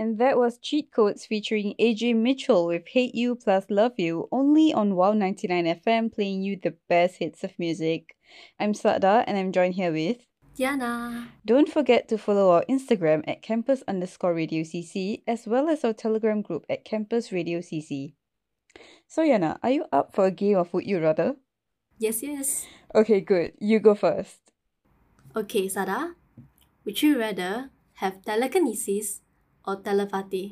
And 0.00 0.16
that 0.18 0.38
was 0.38 0.58
Cheat 0.58 0.92
Codes 0.92 1.26
featuring 1.26 1.74
AJ 1.80 2.14
Mitchell 2.14 2.66
with 2.66 2.86
Hate 2.86 3.16
You 3.16 3.34
Plus 3.34 3.66
Love 3.68 3.98
You, 3.98 4.28
only 4.30 4.72
on 4.72 4.94
Wow 4.94 5.12
99 5.12 5.64
FM, 5.64 6.14
playing 6.14 6.42
you 6.42 6.56
the 6.56 6.76
best 6.88 7.16
hits 7.16 7.42
of 7.42 7.58
music. 7.58 8.14
I'm 8.60 8.74
Sada, 8.74 9.24
and 9.26 9.36
I'm 9.36 9.50
joined 9.50 9.74
here 9.74 9.90
with 9.90 10.18
Diana. 10.56 11.26
Don't 11.44 11.68
forget 11.68 12.06
to 12.08 12.16
follow 12.16 12.52
our 12.52 12.64
Instagram 12.70 13.24
at 13.26 13.42
campus 13.42 13.82
underscore 13.88 14.34
radio 14.34 14.62
CC, 14.62 15.22
as 15.26 15.48
well 15.48 15.68
as 15.68 15.82
our 15.82 15.92
Telegram 15.92 16.42
group 16.42 16.64
at 16.70 16.84
campus 16.84 17.32
radio 17.32 17.58
CC. 17.58 18.14
So, 19.08 19.22
Yana, 19.22 19.58
are 19.64 19.70
you 19.70 19.86
up 19.90 20.14
for 20.14 20.26
a 20.26 20.30
game 20.30 20.58
of 20.58 20.72
Would 20.72 20.86
You 20.86 21.00
Rather? 21.00 21.34
Yes, 21.98 22.22
yes. 22.22 22.66
Okay, 22.94 23.20
good. 23.20 23.54
You 23.58 23.80
go 23.80 23.96
first. 23.96 24.38
Okay, 25.34 25.66
Sada. 25.66 26.14
Would 26.84 27.02
you 27.02 27.18
rather 27.18 27.70
have 27.94 28.22
telekinesis 28.24 29.22
or 29.68 29.76
telepathy? 29.86 30.44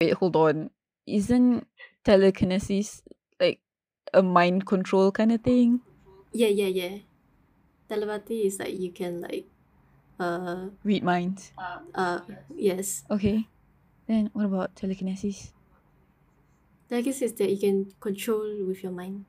Wait, 0.00 0.14
hold 0.14 0.36
on. 0.36 0.70
Isn't 1.06 1.66
telekinesis 2.04 3.02
like 3.40 3.60
a 4.12 4.22
mind 4.22 4.66
control 4.66 5.12
kind 5.12 5.32
of 5.32 5.42
thing? 5.42 5.82
Yeah, 6.32 6.48
yeah, 6.48 6.68
yeah. 6.68 6.98
Telepathy 7.88 8.46
is 8.46 8.58
like 8.60 8.78
you 8.78 8.92
can 8.92 9.20
like 9.22 9.48
uh 10.20 10.70
Read 10.84 11.02
minds. 11.02 11.52
uh 11.94 12.20
yes. 12.54 13.04
Okay. 13.08 13.48
Then 14.08 14.30
what 14.34 14.46
about 14.46 14.76
telekinesis? 14.76 15.52
Telekinesis 16.88 17.22
is 17.32 17.34
that 17.38 17.50
you 17.50 17.58
can 17.58 17.90
control 17.98 18.64
with 18.64 18.84
your 18.84 18.92
mind. 18.92 19.26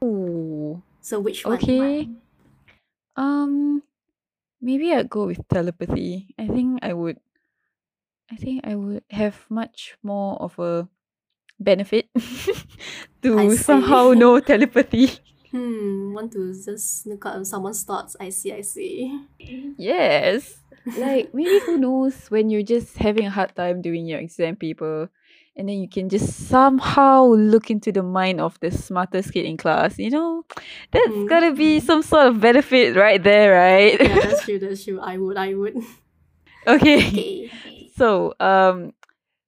Oh, 0.00 0.82
So 1.00 1.20
which 1.20 1.46
one? 1.46 1.60
okay. 1.62 2.08
Um, 3.16 3.82
maybe 4.60 4.92
I'd 4.94 5.10
go 5.10 5.26
with 5.26 5.46
telepathy. 5.48 6.34
I 6.38 6.48
think 6.48 6.80
I 6.82 6.92
would. 6.94 7.20
I 8.30 8.36
think 8.36 8.66
I 8.66 8.74
would 8.74 9.04
have 9.10 9.46
much 9.48 9.96
more 10.02 10.36
of 10.42 10.58
a 10.58 10.88
benefit 11.60 12.08
to 13.22 13.56
somehow 13.56 14.10
know 14.16 14.40
telepathy. 14.40 15.10
Hmm, 15.50 16.12
want 16.12 16.32
to 16.32 16.52
just 16.52 17.02
sneak 17.02 17.24
out 17.24 17.36
on 17.36 17.44
someone's 17.44 17.82
thoughts. 17.84 18.16
I 18.18 18.30
see, 18.30 18.52
I 18.52 18.60
see. 18.62 19.26
Yes. 19.78 20.58
Like 20.86 21.30
maybe 21.34 21.60
who 21.60 21.78
knows 21.78 22.30
when 22.30 22.50
you're 22.50 22.62
just 22.62 22.96
having 22.98 23.26
a 23.26 23.30
hard 23.30 23.54
time 23.54 23.82
doing 23.82 24.06
your 24.06 24.18
exam 24.18 24.56
paper 24.56 25.10
and 25.56 25.68
then 25.68 25.76
you 25.78 25.88
can 25.88 26.08
just 26.08 26.48
somehow 26.48 27.24
look 27.24 27.70
into 27.70 27.90
the 27.92 28.02
mind 28.02 28.40
of 28.40 28.58
the 28.60 28.70
smartest 28.70 29.32
kid 29.32 29.46
in 29.46 29.56
class, 29.56 29.98
you 29.98 30.10
know? 30.10 30.44
That's 30.92 31.16
Mm. 31.16 31.26
gotta 31.28 31.52
be 31.52 31.80
some 31.80 32.02
sort 32.02 32.26
of 32.26 32.40
benefit 32.40 32.94
right 32.96 33.22
there, 33.22 33.54
right? 33.54 34.00
yeah, 34.00 34.18
that's 34.20 34.44
true, 34.44 34.58
that's 34.58 34.84
true. 34.84 35.00
I 35.00 35.16
would, 35.16 35.36
I 35.36 35.54
would. 35.54 35.76
okay. 36.66 37.06
Okay. 37.08 37.50
So, 37.96 38.34
um 38.40 38.92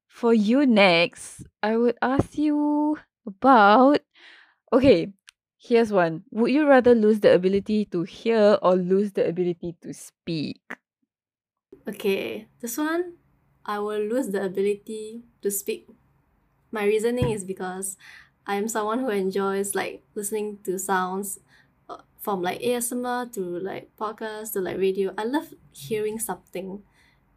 for 0.08 0.34
you 0.34 0.66
next, 0.66 1.44
I 1.62 1.76
would 1.76 1.98
ask 2.02 2.38
you 2.38 2.98
about 3.26 4.00
okay, 4.72 5.12
here's 5.58 5.92
one. 5.92 6.24
Would 6.32 6.52
you 6.52 6.66
rather 6.68 6.94
lose 6.94 7.20
the 7.20 7.34
ability 7.34 7.86
to 7.86 8.02
hear 8.04 8.58
or 8.62 8.76
lose 8.76 9.12
the 9.12 9.28
ability 9.28 9.76
to 9.82 9.94
speak? 9.94 10.62
Okay, 11.88 12.48
this 12.60 12.76
one, 12.78 13.16
I 13.64 13.78
will 13.80 14.00
lose 14.00 14.28
the 14.28 14.44
ability 14.44 15.24
to 15.42 15.50
speak. 15.50 15.88
My 16.72 16.84
reasoning 16.84 17.30
is 17.30 17.44
because 17.44 17.96
I 18.46 18.56
am 18.56 18.68
someone 18.68 19.00
who 19.00 19.10
enjoys 19.10 19.74
like 19.74 20.02
listening 20.14 20.58
to 20.64 20.78
sounds 20.78 21.40
uh, 21.88 22.02
from 22.18 22.42
like 22.42 22.60
ASMR 22.62 23.26
to 23.36 23.40
like 23.70 23.84
podcast 23.96 24.52
to 24.54 24.60
like 24.60 24.78
radio. 24.78 25.14
I 25.18 25.24
love 25.24 25.54
hearing 25.72 26.18
something 26.18 26.82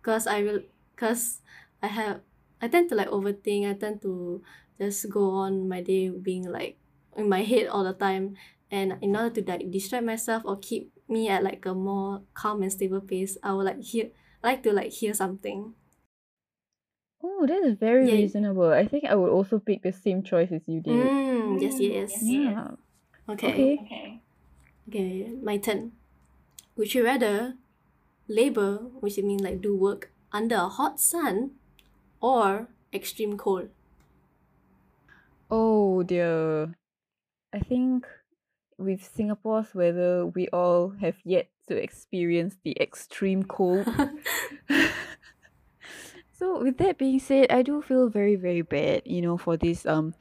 because 0.02 0.28
I 0.28 0.44
will 0.44 0.62
because 1.02 1.42
I 1.82 1.88
have 1.90 2.22
I 2.62 2.70
tend 2.70 2.90
to 2.90 2.96
like 2.96 3.10
overthink. 3.10 3.66
I 3.66 3.74
tend 3.74 4.02
to 4.06 4.44
just 4.78 5.10
go 5.10 5.32
on 5.42 5.66
my 5.68 5.82
day 5.82 6.10
being 6.14 6.46
like 6.46 6.78
in 7.18 7.26
my 7.28 7.42
head 7.42 7.68
all 7.74 7.84
the 7.84 7.94
time. 7.98 8.38
And 8.70 9.02
in 9.02 9.18
order 9.18 9.42
to 9.42 9.50
like 9.50 9.72
distract 9.72 10.06
myself 10.06 10.44
or 10.46 10.60
keep 10.62 10.94
me 11.10 11.28
at 11.28 11.44
like 11.44 11.66
a 11.66 11.74
more 11.74 12.22
calm 12.38 12.62
and 12.62 12.72
stable 12.72 13.02
pace, 13.02 13.38
I 13.42 13.54
would 13.54 13.66
like 13.66 13.82
hear 13.82 14.12
I 14.44 14.54
like 14.54 14.64
to 14.64 14.74
like 14.74 14.94
hear 14.94 15.14
something. 15.14 15.74
Oh, 17.24 17.48
that 17.48 17.64
is 17.64 17.78
very 17.80 18.06
Yeah. 18.06 18.16
reasonable. 18.16 18.70
I 18.72 18.86
think 18.88 19.06
I 19.06 19.16
would 19.16 19.32
also 19.32 19.58
pick 19.60 19.82
the 19.82 19.92
same 19.92 20.22
choice 20.22 20.52
as 20.52 20.68
you 20.68 20.82
did. 20.82 21.16
Mm, 21.16 21.60
yes, 21.62 21.80
yes. 21.80 22.14
Yeah. 22.22 22.76
Okay. 23.30 23.74
Okay. 23.74 23.80
Okay, 23.82 24.22
Okay, 24.88 25.34
my 25.42 25.58
turn. 25.58 25.94
Would 26.78 26.94
you 26.94 27.06
rather 27.06 27.58
labor, 28.28 28.78
which 29.02 29.18
it 29.18 29.26
means 29.26 29.42
like 29.44 29.62
do 29.62 29.76
work 29.78 30.12
under 30.34 30.56
a 30.56 30.70
hot 30.70 31.00
sun, 31.00 31.52
or 32.22 32.70
extreme 32.94 33.38
cold? 33.38 33.70
Oh 35.50 36.04
dear. 36.04 36.76
I 37.54 37.60
think 37.60 38.08
with 38.78 39.04
Singapore's 39.04 39.76
weather, 39.76 40.26
we 40.28 40.48
all 40.50 40.92
have 41.02 41.18
yet 41.26 41.50
to 41.68 41.78
experience 41.78 42.58
the 42.64 42.78
extreme 42.82 43.44
cold. 43.44 43.90
so 46.32 46.62
with 46.62 46.78
that 46.78 46.98
being 46.98 47.20
said, 47.20 47.52
I 47.52 47.62
do 47.62 47.82
feel 47.82 48.10
very, 48.10 48.36
very 48.36 48.62
bad, 48.62 49.04
you 49.06 49.22
know, 49.22 49.38
for 49.38 49.58
these 49.58 49.86
um 49.86 50.14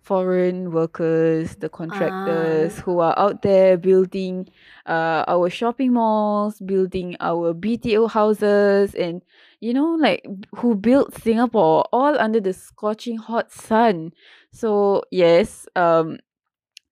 foreign 0.00 0.70
workers, 0.72 1.56
the 1.56 1.68
contractors 1.70 2.78
Ah. 2.78 2.80
who 2.80 3.00
are 3.00 3.18
out 3.18 3.42
there 3.42 3.76
building 3.78 4.48
uh 4.86 5.24
our 5.28 5.50
shopping 5.50 5.92
malls, 5.94 6.60
building 6.60 7.16
our 7.20 7.54
BTO 7.54 8.06
houses 8.08 8.94
and 8.94 9.22
you 9.64 9.72
know 9.74 9.94
like 9.96 10.22
who 10.58 10.76
built 10.76 11.14
Singapore 11.14 11.86
all 11.92 12.18
under 12.20 12.40
the 12.40 12.52
scorching 12.52 13.16
hot 13.18 13.52
sun. 13.52 14.12
So 14.52 15.04
yes, 15.10 15.66
um 15.76 16.18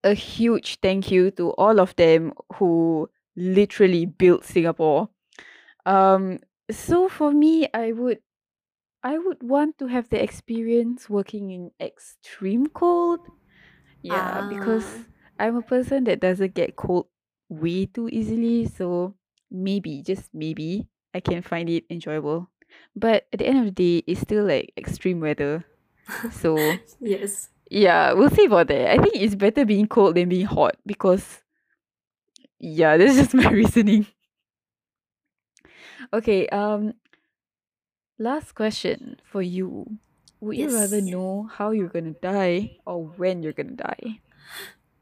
a 0.05 0.15
huge 0.15 0.81
thank 0.81 1.11
you 1.13 1.31
to 1.33 1.53
all 1.55 1.81
of 1.81 1.97
them 1.97 2.33
who 2.57 3.11
literally 3.37 4.07
built 4.07 4.45
Singapore. 4.45 5.11
Um 5.87 6.41
so 6.71 7.09
for 7.09 7.33
me 7.33 7.69
I 7.75 7.93
would 7.93 8.21
I 9.05 9.19
would 9.19 9.43
want 9.43 9.79
to 9.81 9.89
have 9.89 10.11
the 10.11 10.23
experience 10.23 11.11
working 11.11 11.51
in 11.51 11.73
extreme 11.81 12.69
cold. 12.69 13.21
Yeah, 14.03 14.43
because 14.43 14.89
Ah. 15.01 15.13
I'm 15.41 15.57
a 15.57 15.63
person 15.63 16.05
that 16.07 16.21
doesn't 16.21 16.55
get 16.55 16.77
cold 16.77 17.09
way 17.51 17.87
too 17.87 18.09
easily, 18.11 18.67
so 18.67 19.17
maybe, 19.51 20.03
just 20.03 20.31
maybe, 20.35 20.89
I 21.15 21.21
can 21.21 21.43
find 21.43 21.71
it 21.71 21.87
enjoyable. 21.91 22.52
But 22.95 23.27
at 23.33 23.39
the 23.39 23.47
end 23.47 23.59
of 23.59 23.65
the 23.65 23.71
day, 23.71 24.05
it's 24.07 24.21
still 24.21 24.45
like 24.45 24.73
extreme 24.77 25.21
weather. 25.21 25.65
So 26.31 26.57
yes. 27.01 27.49
yeah, 27.71 28.13
we'll 28.13 28.31
see 28.31 28.47
about 28.47 28.69
that. 28.69 28.91
I 28.91 29.03
think 29.03 29.17
it's 29.17 29.35
better 29.35 29.65
being 29.65 29.89
cold 29.89 30.17
than 30.17 30.29
being 30.29 30.47
hot 30.47 30.77
because 30.87 31.43
yeah, 32.59 32.97
that's 32.99 33.17
just 33.17 33.35
my 33.35 33.49
reasoning. 33.51 34.07
Okay, 36.13 36.47
um 36.49 36.95
last 38.19 38.55
question 38.55 39.21
for 39.25 39.43
you. 39.43 39.99
Would 40.41 40.57
you 40.57 40.75
rather 40.75 41.01
know 41.01 41.49
how 41.51 41.71
you're 41.71 41.89
gonna 41.89 42.19
die 42.19 42.79
or 42.85 43.05
when 43.05 43.43
you're 43.43 43.53
gonna 43.53 43.79
die? 43.79 44.21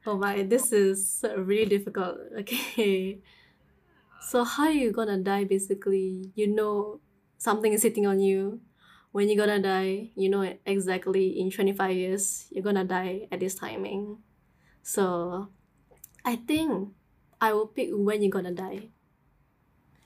Oh 0.07 0.17
my, 0.17 0.43
this 0.43 0.73
is 0.73 1.25
really 1.37 1.67
difficult. 1.67 2.19
Okay. 2.41 3.21
So 4.21 4.45
how 4.45 4.69
you 4.69 4.93
gonna 4.93 5.19
die 5.19 5.45
basically? 5.45 6.31
You 6.35 6.49
know 6.49 7.01
something 7.41 7.73
is 7.73 7.81
sitting 7.81 8.07
on 8.07 8.21
you. 8.21 8.61
When 9.11 9.27
you're 9.27 9.41
gonna 9.41 9.59
die, 9.59 10.13
you 10.15 10.29
know 10.29 10.45
exactly 10.63 11.41
in 11.41 11.51
25 11.51 11.97
years 11.97 12.47
you're 12.53 12.63
gonna 12.63 12.85
die 12.85 13.27
at 13.33 13.41
this 13.41 13.57
timing. 13.57 14.23
So 14.85 15.49
I 16.23 16.37
think 16.37 16.93
I 17.41 17.57
will 17.57 17.67
pick 17.67 17.89
when 17.91 18.23
you're 18.23 18.31
gonna 18.31 18.55
die. 18.55 18.93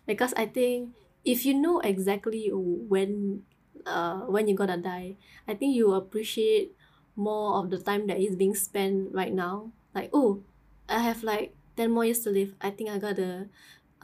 Because 0.06 0.33
I 0.39 0.47
think 0.47 0.95
if 1.27 1.45
you 1.45 1.53
know 1.53 1.81
exactly 1.81 2.49
when 2.55 3.43
uh 3.84 4.25
when 4.30 4.48
you're 4.48 4.57
gonna 4.57 4.80
die, 4.80 5.19
I 5.45 5.53
think 5.53 5.75
you 5.75 5.92
appreciate 5.92 6.72
more 7.19 7.60
of 7.60 7.69
the 7.69 7.78
time 7.83 8.07
that 8.07 8.22
is 8.22 8.37
being 8.39 8.54
spent 8.54 9.13
right 9.13 9.34
now. 9.34 9.75
Like, 9.92 10.09
oh, 10.15 10.41
I 10.89 11.03
have 11.03 11.22
like 11.22 11.53
10 11.77 11.91
more 11.91 12.07
years 12.07 12.21
to 12.25 12.30
live. 12.30 12.54
I 12.63 12.71
think 12.71 12.89
I 12.89 12.97
gotta 12.97 13.51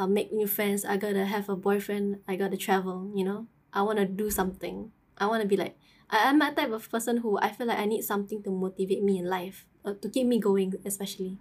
uh, 0.00 0.06
make 0.08 0.32
new 0.32 0.48
friends. 0.48 0.84
I 0.88 0.96
gotta 0.96 1.26
have 1.26 1.52
a 1.52 1.56
boyfriend. 1.56 2.24
I 2.26 2.36
gotta 2.36 2.56
travel, 2.56 3.12
you 3.14 3.24
know? 3.24 3.46
I 3.72 3.82
wanna 3.82 4.06
do 4.06 4.30
something. 4.30 4.92
I 5.18 5.26
wanna 5.26 5.44
be 5.44 5.56
like, 5.56 5.76
I, 6.08 6.28
I'm 6.28 6.38
that 6.40 6.56
type 6.56 6.72
of 6.72 6.88
person 6.90 7.18
who 7.18 7.38
I 7.38 7.52
feel 7.52 7.66
like 7.66 7.78
I 7.78 7.84
need 7.84 8.02
something 8.02 8.42
to 8.44 8.50
motivate 8.50 9.04
me 9.04 9.18
in 9.18 9.28
life, 9.28 9.66
uh, 9.84 9.92
to 10.00 10.08
keep 10.08 10.26
me 10.26 10.40
going, 10.40 10.72
especially. 10.86 11.36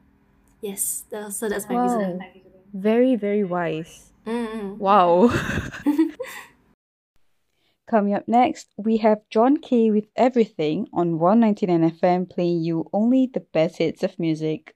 Yes, 0.61 1.05
that, 1.09 1.31
so 1.31 1.47
that's 1.47 1.69
my 1.69 1.81
reason. 1.81 2.19
Wow. 2.19 2.25
Very, 2.73 3.15
very 3.15 3.45
wise. 3.45 4.11
Mm-mm. 4.27 4.77
Wow. 4.77 5.31
Coming 7.89 8.13
up 8.13 8.27
next, 8.27 8.67
we 8.77 8.97
have 8.97 9.19
John 9.31 9.57
Kay 9.57 9.89
with 9.89 10.05
Everything 10.15 10.87
on 10.93 11.17
199 11.17 11.91
FM 11.97 12.29
playing 12.29 12.61
you 12.61 12.85
only 12.93 13.31
the 13.33 13.39
best 13.39 13.77
hits 13.77 14.03
of 14.03 14.19
music. 14.19 14.75